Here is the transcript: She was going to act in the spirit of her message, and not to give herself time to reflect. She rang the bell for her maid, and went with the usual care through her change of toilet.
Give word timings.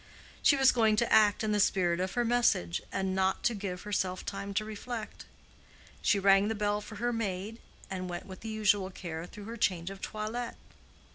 She 0.41 0.55
was 0.55 0.71
going 0.71 0.95
to 0.95 1.13
act 1.13 1.43
in 1.43 1.51
the 1.51 1.59
spirit 1.59 1.99
of 1.99 2.13
her 2.13 2.25
message, 2.25 2.81
and 2.91 3.13
not 3.13 3.43
to 3.43 3.53
give 3.53 3.83
herself 3.83 4.25
time 4.25 4.51
to 4.55 4.65
reflect. 4.65 5.25
She 6.01 6.17
rang 6.17 6.47
the 6.47 6.55
bell 6.55 6.81
for 6.81 6.95
her 6.95 7.13
maid, 7.13 7.59
and 7.87 8.09
went 8.09 8.25
with 8.25 8.39
the 8.39 8.49
usual 8.49 8.89
care 8.89 9.27
through 9.27 9.45
her 9.45 9.57
change 9.57 9.91
of 9.91 10.01
toilet. 10.01 10.55